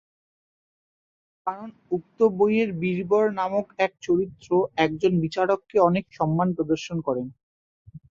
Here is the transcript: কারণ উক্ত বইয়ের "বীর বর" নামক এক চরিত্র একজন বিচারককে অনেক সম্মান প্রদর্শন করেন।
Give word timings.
কারণ 1.47 1.67
উক্ত 1.91 2.19
বইয়ের 2.37 2.69
"বীর 2.73 2.99
বর" 3.07 3.25
নামক 3.39 3.67
এক 3.79 3.91
চরিত্র 4.01 4.49
একজন 4.77 5.11
বিচারককে 5.23 5.77
অনেক 5.89 6.05
সম্মান 6.17 6.47
প্রদর্শন 6.57 6.97
করেন। 7.07 7.27